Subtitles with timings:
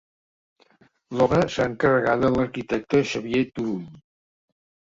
[1.19, 3.89] L'obra serà encarregada a l'arquitecte Xavier Turull.